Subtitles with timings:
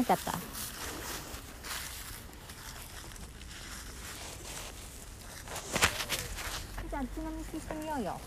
[0.00, 0.32] 髪の毛あった。
[6.88, 8.20] じゃああっちの道行ってみようよ、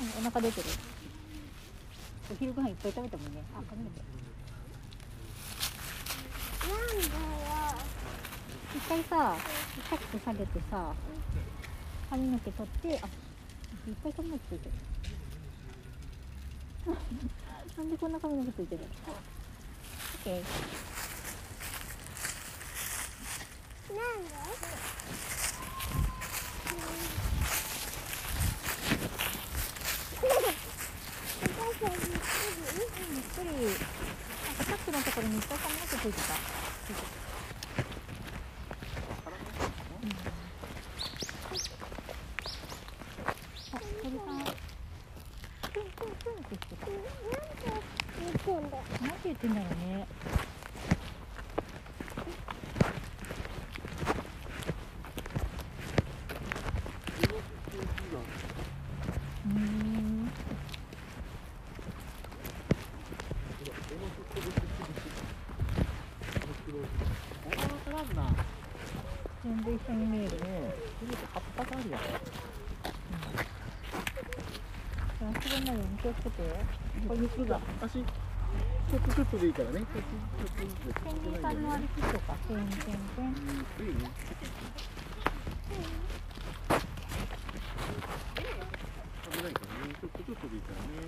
[0.00, 0.68] うん、お腹出てる。
[2.30, 3.42] お昼ご飯いっぱい食べたもんね。
[3.54, 4.16] あ髪の毛なん
[6.98, 7.18] だよ
[8.76, 9.36] 一回さ
[9.88, 10.92] シャッと下げてさ
[12.10, 14.72] 髪の毛取ってあいっぱい髪の毛ついてる
[17.76, 18.88] なんでこんな髪の毛ついてるの
[20.24, 20.42] ?OK
[23.94, 24.38] なんで？
[31.78, 33.48] ゆっくり。
[33.48, 36.34] なんかさっきのところにいっぱい髪の毛ついてた
[36.86, 37.08] ついてた
[43.72, 44.44] あ鳥さん
[45.72, 47.02] プンプンプンって言ってたなん
[47.58, 47.70] で
[48.20, 49.54] 言ってんだなんて言ってん。
[49.54, 50.06] だろうね
[59.46, 60.30] うん
[69.44, 70.74] 全部一緒に見えるね。
[71.32, 71.98] 葉っぱがあるよ、
[75.20, 76.42] うん、忘れなよ気をつけて
[77.06, 78.04] これ雪が足
[78.88, 83.28] ちょっとちょっとでいいからねペンギンさんの歩きとかペンペンペン
[83.86, 84.10] いいね
[89.30, 91.04] 危ないからねちょっとちょっとでいいからね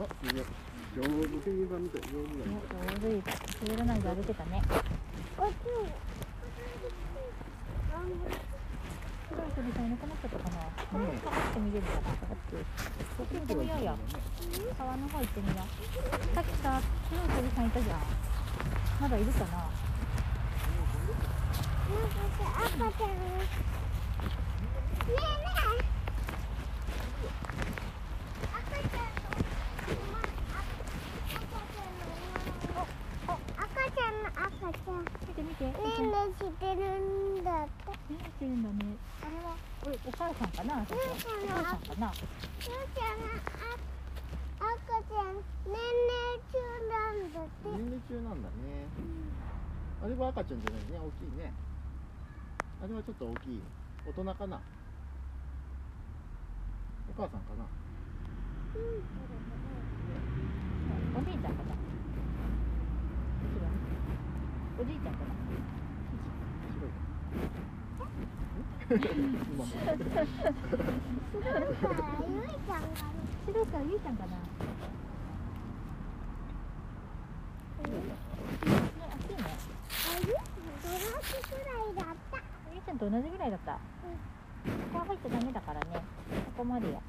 [0.00, 0.44] あすげえ
[0.96, 1.82] 上手ペンギンさん。
[1.84, 2.58] みたい上手だね
[2.92, 3.22] 上手い
[3.70, 4.62] 滑らないで歩けたね
[5.38, 5.52] おつ
[7.92, 8.41] 白
[9.52, 10.64] い鳥さんいなくなっちゃったかな。
[10.64, 12.00] うんかかって見れるかな。
[12.00, 13.98] かかって行ってみようよ
[14.78, 15.68] 川の方行ってみよう。
[16.34, 16.80] さっきさ
[17.12, 18.00] 白い鳥さんいたじゃん。
[19.00, 19.68] まだいるかな。
[21.92, 23.52] 赤ちゃんねえねえ
[28.52, 29.12] 赤ちゃん
[32.72, 32.88] の
[33.58, 36.80] 赤ちゃんの赤ちゃん見て見てねえねえしてる
[37.40, 39.48] んだってねしてるんだねあれは
[39.86, 41.06] おいお母さんかなあそこお
[41.52, 42.12] 母さんかな？
[42.12, 42.28] ゆう
[42.92, 45.80] ちゃんのあ赤ちゃん年齢
[46.52, 46.60] 中
[46.92, 47.72] なんだって。
[47.72, 48.84] 年齢中なんだね。
[50.04, 51.00] あれは赤ちゃんじゃないね。
[51.00, 51.48] 大きいね。
[52.84, 53.62] あれはちょっと大きい。
[54.04, 54.60] 大人かな？
[57.08, 57.64] お母さんかな？
[61.16, 61.72] おじいちゃんかな？
[64.76, 65.32] おじいちゃんかな？
[68.92, 69.08] 白ん
[73.88, 74.36] ゆいちゃんかな？
[77.82, 77.96] いね
[79.48, 80.36] あゆドラ
[81.22, 82.36] キくらいだった
[82.70, 83.72] ゆいちゃんと同じぐらいだった。
[83.72, 83.78] こ
[84.92, 85.86] こは入っちゃダメだからね。
[85.96, 86.00] こ
[86.58, 87.02] こまでよ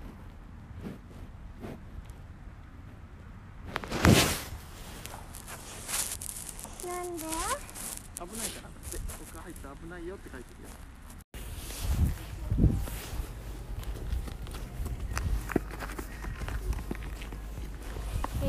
[6.87, 7.23] なんで？
[7.23, 8.69] 危ないから。
[8.69, 10.69] って僕入ったら危ないよって書いてるよ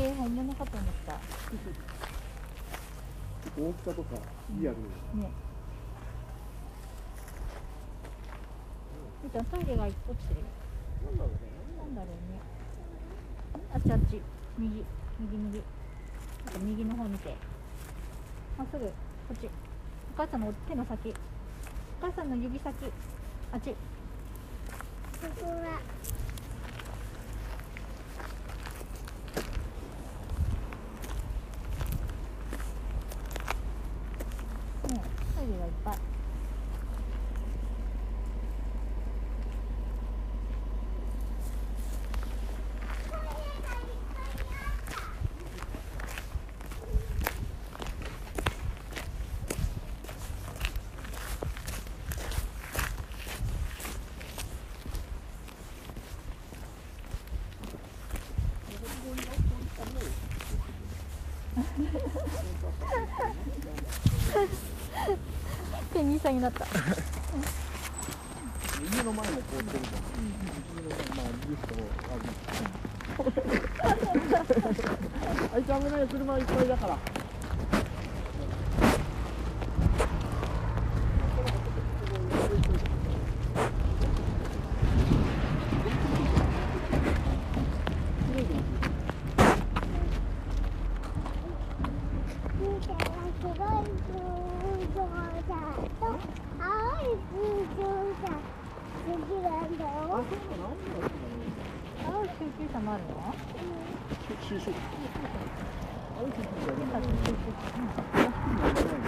[0.05, 1.13] えー、本物かと思った。
[3.59, 4.09] 大きさとか
[4.51, 4.83] リアルね。
[9.23, 10.45] ゆいちゃんトイレが落ちてるよ。
[11.05, 11.37] なんだろうね。
[11.79, 12.39] なんだろうね。
[13.73, 14.21] あっちあっち。
[14.59, 14.85] 右。
[15.19, 15.63] 右右。
[16.45, 17.35] あと右の方見て。
[18.59, 18.85] まっすぐ。
[18.85, 18.91] こ
[19.33, 19.47] っち。
[19.47, 19.49] お
[20.17, 21.09] 母さんの手の先。
[21.09, 21.13] お
[22.05, 22.75] 母さんの指先。
[23.51, 23.71] あっち。
[23.71, 23.75] こ
[25.41, 25.69] こはね
[34.87, 35.95] トイレがいっぱい
[65.93, 66.65] ペンギンさんになった。
[68.81, 70.25] 右の前も凍ってるじゃん。
[70.25, 71.75] 右の前まあリフト
[73.83, 73.99] ある
[75.53, 76.97] あいつ危ない車いっぱいだから
[91.85, 95.05] 見て白い空上
[95.43, 95.53] 車
[95.99, 96.69] と青
[97.01, 97.37] い空
[97.75, 97.85] 上
[98.15, 98.33] 車
[99.05, 99.89] 好きなんだよ。
[102.05, 103.09] 青い救急車もあるの
[104.47, 104.73] シュシュ
[106.17, 109.05] あれ救急車でもあ救急車うん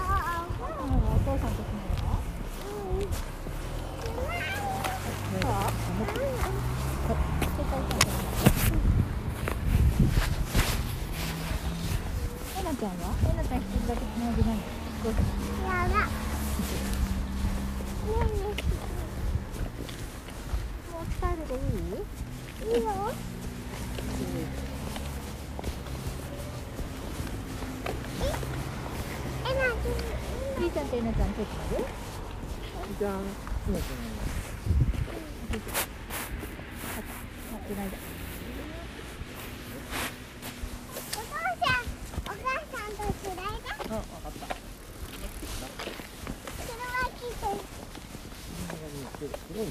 [0.00, 2.20] わお父さんうんお父さんと住んでるの
[7.06, 7.16] そう
[7.56, 8.20] 世界遺産じゃない
[12.58, 14.56] えなちゃんはえなちゃん一人だけつなぎない
[15.02, 15.12] どう
[21.04, 22.86] したいいいいよ。
[29.44, 29.64] え、な
[30.60, 31.82] りーちゃんとえなちゃん手つなぐ
[32.98, 33.12] じゃん。
[33.66, 33.84] 今じ
[36.94, 37.02] あ
[37.66, 37.92] つないだ
[40.92, 41.90] お父さん、
[42.26, 43.74] お母さんとつないだ。
[43.90, 44.46] ゃんあ分かった
[46.56, 46.78] 車
[47.10, 47.42] 来て。
[49.18, 49.70] すごいね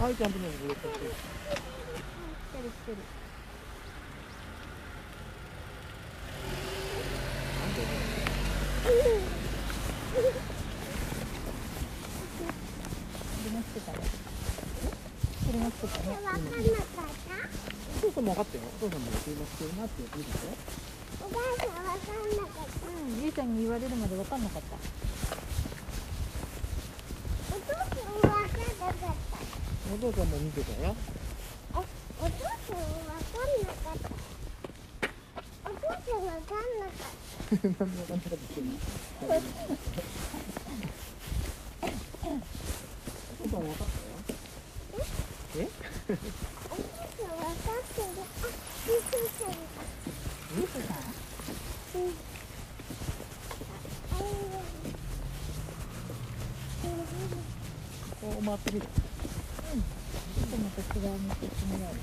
[0.00, 1.00] はいキャンプのブロックして来
[2.52, 2.96] てる来てる
[13.44, 13.98] 車来てたね
[15.46, 16.23] 車来てたねわかんなかった。
[16.23, 20.50] お父さんも分かったよお父さんも車してるなって言ってるでしょ
[21.24, 22.88] お母さんわかんなかった。
[22.88, 24.76] うんりーちゃんに言われるまで分かんなかった
[27.54, 29.14] お父さんわかんなかった。
[29.94, 30.96] お父さんも見てたよ
[31.74, 34.08] お父さんわかんなかった。
[35.64, 36.98] お父さんわかんなかっ
[37.44, 37.54] た。
[37.54, 39.28] 何で分かんなかったって言ってるのお
[43.44, 44.14] 父さん分かったよ
[45.56, 48.04] えお父さんわかってる。
[48.04, 48.48] あ、
[48.86, 49.46] びっくりした。
[50.54, 50.92] りーちゃん
[51.94, 52.08] うん。
[58.64, 61.94] こう回ってみるちょっとまた違う道行ってみよう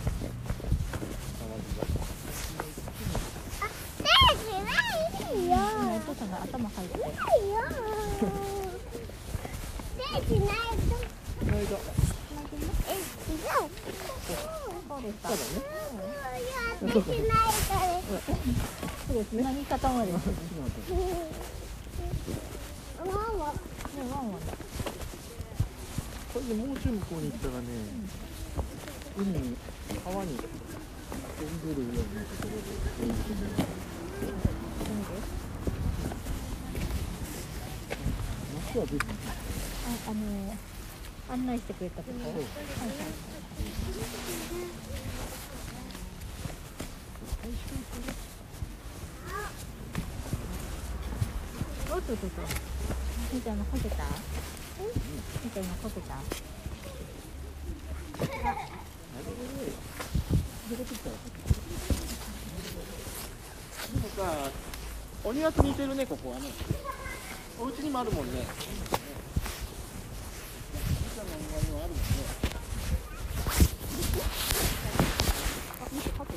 [4.64, 4.74] な
[5.32, 5.56] いよ。
[5.96, 7.14] お父さんが頭かいてないよ。
[10.28, 10.92] 手じゃないと。
[11.40, 13.64] この間え、違う。
[14.88, 15.58] そうですかそうだね
[16.38, 17.88] いや、手じゃないから。
[19.08, 20.94] すぐつなぎ方までちょっと待って
[23.00, 23.12] ママ。
[23.12, 23.58] ね
[24.12, 24.54] ワンワンだ
[26.34, 27.68] これでもうちょい向こうに行ったらね、
[29.18, 29.58] 海に
[30.06, 30.48] 川に飛ん。
[31.42, 32.70] でるようなところで
[33.02, 33.42] 泳いでる
[38.56, 40.58] 夏は出てああのー
[41.34, 42.46] 案内してくれたとこはいはい
[51.94, 52.42] おっとっとっと
[53.34, 53.60] みーちゃん。
[53.60, 54.04] のこけた
[55.12, 56.16] みーちゃんのこけた
[60.70, 61.16] 出てきたら
[63.92, 64.50] でもさ
[65.24, 66.50] お庭と似てるねここはね。
[67.60, 68.40] お家にもあるもんね。
[68.40, 68.46] み
[71.16, 72.02] かんのお庭にもあるもんね
[75.80, 76.34] あ見てハト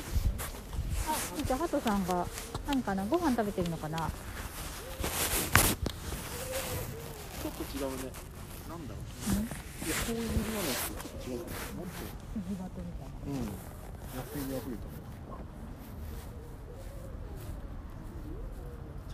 [1.07, 2.27] あみーちゃんハトさんが
[2.67, 3.05] 何かな？
[3.05, 3.97] ご飯食べてるのかな？
[3.97, 8.11] ちょっと違うね
[8.75, 11.47] なんだろううんいやこういう庭のっと違う
[11.79, 12.03] もっと
[12.35, 14.83] キジバトみたいなうん、野生にあふれた。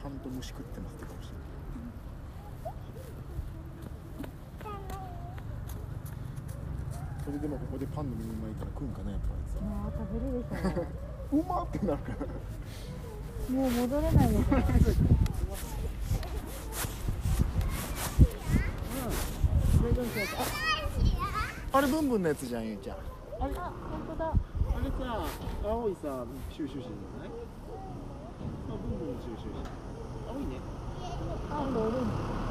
[0.02, 1.46] ちゃんと虫食ってますってかもしれない。
[7.24, 9.62] それでもここでパンの耳巻いたら食うんかなやっぱりさ。
[9.62, 12.26] まあ食べるでしょうまってなるから。
[13.56, 15.31] もう戻れないですね
[19.94, 20.28] どんしよう
[21.74, 22.98] あ、あれブンブンのやつじゃんゆうちゃん。
[22.98, 24.32] あれ、あ本当だ。
[24.32, 24.34] あ
[24.80, 25.26] れさ
[25.64, 27.30] 青いさ収集車じゃない
[28.70, 29.62] あブンブンの収集車
[30.32, 30.60] 青いね。
[31.52, 32.51] あオレンジ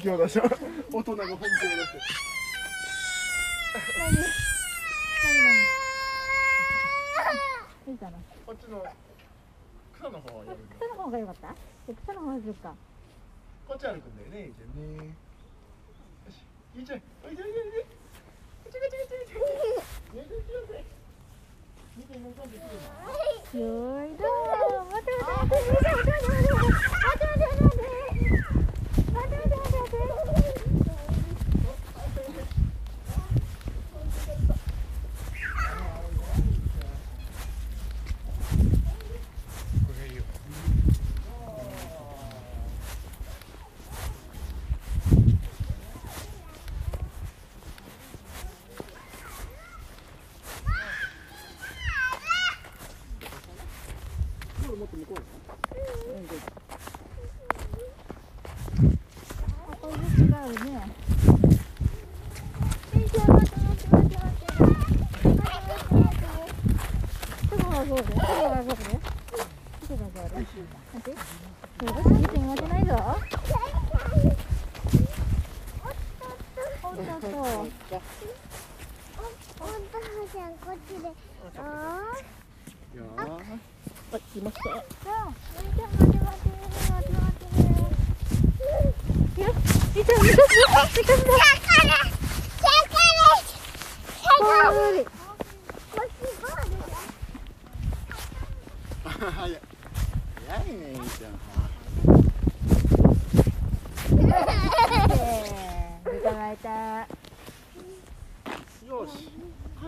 [0.00, 1.98] 気を出した大人が本気を出して
[3.98, 4.16] 何？
[7.86, 8.00] 何？
[8.00, 8.12] 何？
[8.46, 8.82] こっちの
[9.92, 11.54] 草の方をやるんだ草の方が良かった
[12.02, 12.72] 草の方にするか
[13.68, 15.12] こっち歩くんだよねじゃあね
[16.24, 16.40] よし
[16.74, 17.86] ゆいちゃんおいでおいでおいでこ
[18.68, 20.84] っちこっちこっちこっちねねねね
[21.96, 23.68] 見てもう飛んでくるよ
[24.06, 26.29] いどー待って待って待って待って待って
[68.60, 69.00] から僕ね。
[69.84, 71.12] 見。
[72.18, 72.68] 見てもらって。
[72.68, 73.39] ないぞ。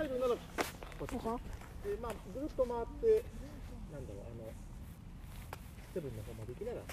[0.03, 0.39] 入るならこ
[1.05, 1.19] っちで
[2.03, 3.23] まあぐるっと回って
[3.93, 4.51] なんだろうあの
[5.95, 6.87] セブンの方まで行きながら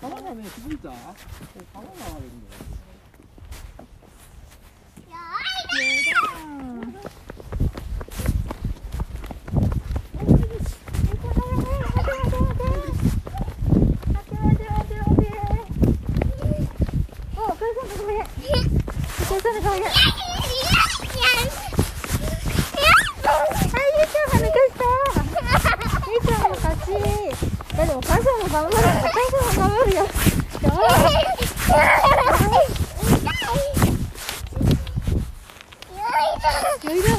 [0.00, 0.88] 川がね気づいた。
[0.88, 2.82] 川があるんだよ
[19.52, 19.60] で
[27.86, 30.06] もお母さんも頑張るお母さんも頑張るよ
[36.94, 37.10] いど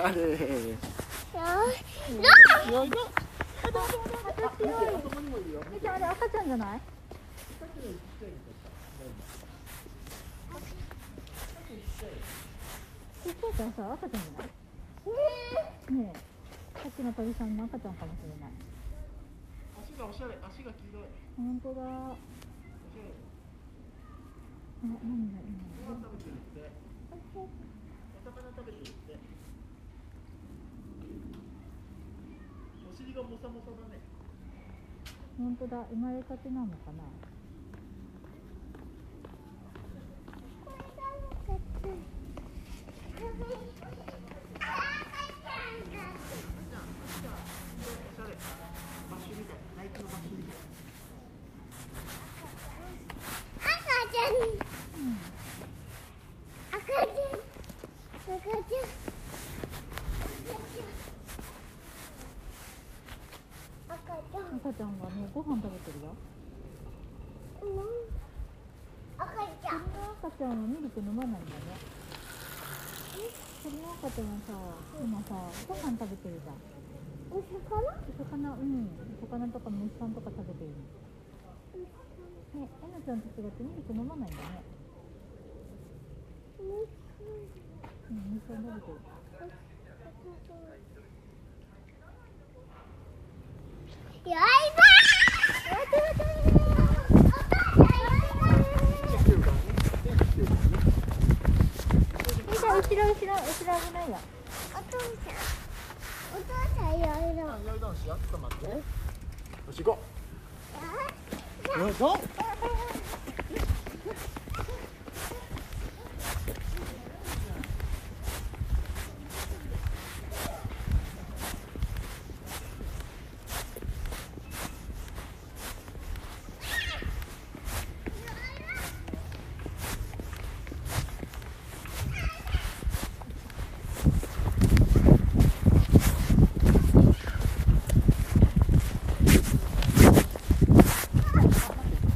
[0.00, 0.20] あれ
[2.72, 2.96] よいど
[5.72, 6.80] みちゃんあれ赤ちゃんじゃない
[13.28, 14.50] ちっちゃいからさ赤ちゃんじゃない
[15.06, 16.18] えーねえ
[16.80, 18.52] さっきの鳥さんの赤ちゃんかもしれない
[19.84, 23.12] 足がおしゃれ足が黄色い本当だおしゃれ
[24.80, 24.96] 何
[25.34, 26.72] だ今ご飯食べてるって
[27.36, 27.44] お
[28.24, 29.18] 魚食べてるって
[32.88, 34.00] お尻がもさもさだね。
[35.38, 35.84] 本当だ。
[35.90, 37.04] 生まれたてなのかな
[40.66, 41.92] おしゃれバッシュみたいナイキのバッシュ
[43.08, 43.46] みたい赤
[64.74, 66.10] ちゃんねご飯食べてるよ。
[69.16, 69.80] 赤ちゃん。
[69.80, 71.77] 鳥の赤ちゃんはミルク飲まないんだね
[74.08, 74.56] かちゃんさ
[75.04, 75.36] 今さ
[75.68, 76.56] ご飯食べてるじゃん。
[77.28, 77.92] お魚？
[77.92, 78.56] お魚？
[78.56, 78.88] うん。
[79.20, 80.72] 魚とか虫さんとか食べてる
[82.56, 84.64] ねえなちゃんと違ってミルク飲まないんだね。
[86.56, 86.88] 虫
[88.08, 88.96] うん虫さん食べてる
[103.92, 104.18] ないよ
[104.74, 105.10] お父さん。
[106.34, 107.06] お父さんよ
[109.72, 109.98] し行こ
[111.76, 112.18] うよいしょ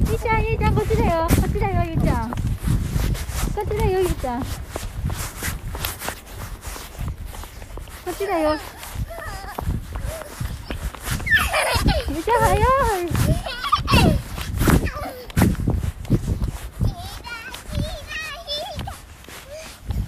[0.05, 1.27] ゆいちゃん、ゆいちゃん、こっちだよ。
[1.27, 2.29] こっちだよ、ゆいちゃん。
[2.29, 2.37] こ
[3.61, 4.41] っちだよ、ゆいちゃん。
[4.41, 4.47] こ
[8.11, 8.59] っちだよ。
[12.09, 12.59] ゆいちゃん、早い。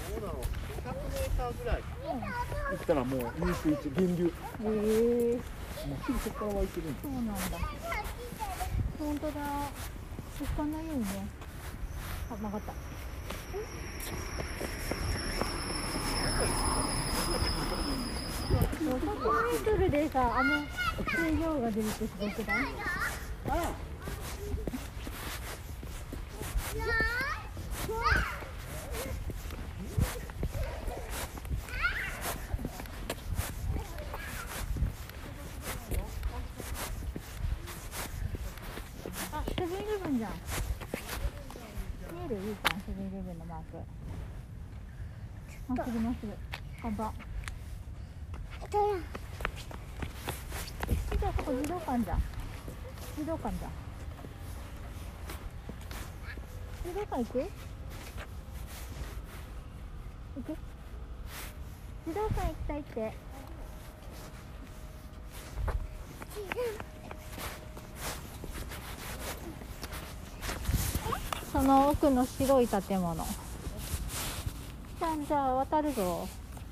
[0.10, 0.42] どうだろう
[0.80, 1.84] 500メーターぐらい
[2.72, 7.34] 行ったらもう入水地源流えー、もうすぐそこから湧いてるんだそうなんだ。
[9.00, 9.34] 本当だ。
[10.42, 11.08] 引かないようにね。
[12.30, 12.74] あ、曲がった。
[18.80, 20.56] 500メートルでさ、あの
[21.18, 22.66] 水量が出るってすごくない
[23.48, 23.74] あ、
[40.10, 40.32] セブンイレブンじゃん。
[42.14, 42.36] 見える？
[42.44, 43.78] ゆうちゃん、セブンイレブンのマーク。
[45.68, 46.34] まっすぐまっすぐ。
[46.82, 47.14] 看板。
[51.20, 52.22] じゃあそこ児童館じゃん。
[53.18, 53.72] 児童館じゃん。
[56.86, 57.40] 児童館行く？
[60.38, 60.58] 行く？
[62.08, 63.14] 児童館行きたいって。
[66.34, 66.40] そ
[71.70, 73.24] の奥の白い建物。
[74.98, 76.28] じゃんじゃあ渡るぞ。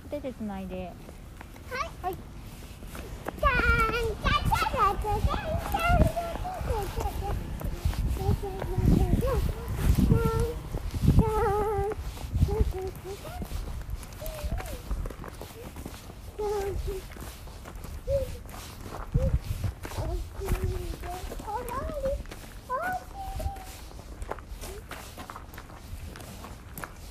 [0.10, 0.92] 手でつないで。
[2.02, 2.16] はい。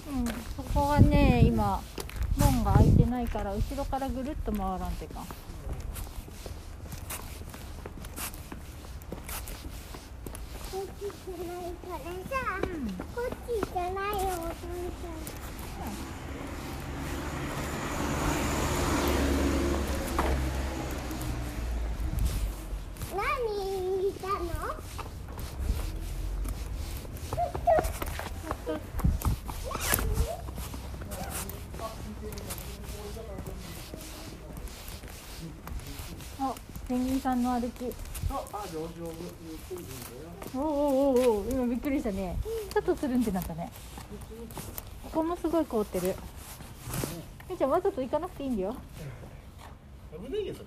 [0.09, 0.25] うん、
[0.57, 1.83] そこがね、今、
[2.39, 5.21] 門が開いてないから、後ろからぐるっと回らんてか。
[5.21, 5.27] んっ
[10.99, 12.41] ちじゃないからさ、
[13.15, 14.65] こっちじゃないよ、お父さん。
[23.17, 23.21] 何
[24.03, 24.41] 見たの？
[36.39, 36.55] あ、
[36.97, 37.93] ペンギンさんの歩き。
[38.31, 39.07] ああ上手上
[40.53, 42.39] 手おおおおお、今びっくりしたね。
[42.73, 43.71] ちょっとつるんってなったね。
[45.05, 46.15] ここもすごい凍ってる。
[47.51, 48.75] みーちゃん、わざと行かなくていいんだよ。
[50.11, 50.67] 危ないよそこ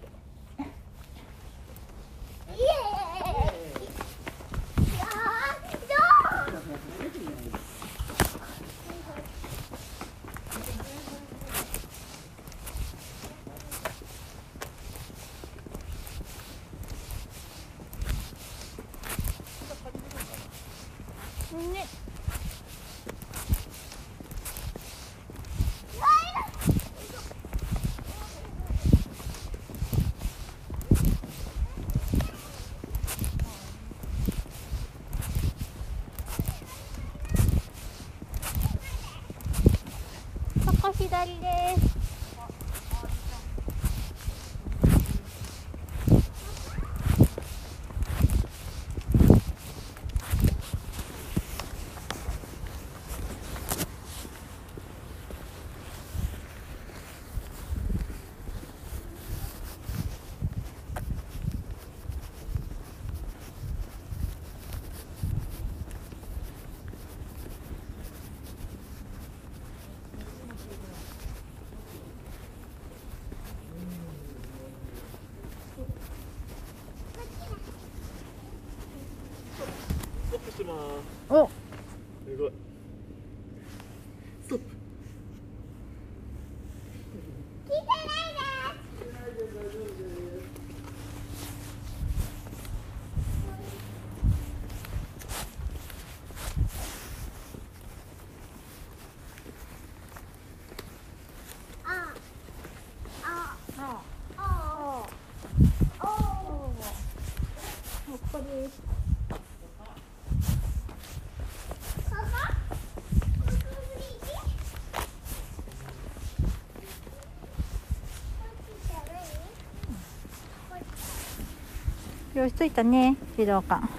[122.39, 123.98] 教室着いたね児童館。